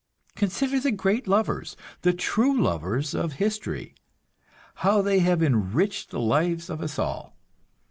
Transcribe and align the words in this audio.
Consider 0.35 0.79
the 0.79 0.91
great 0.91 1.27
lovers, 1.27 1.77
the 2.01 2.11
true 2.11 2.59
lovers, 2.59 3.13
of 3.13 3.33
history 3.33 3.93
how 4.77 5.03
they 5.03 5.19
have 5.19 5.43
enriched 5.43 6.09
the 6.09 6.19
lives 6.19 6.71
of 6.71 6.81
us 6.81 6.97
all. 6.97 7.35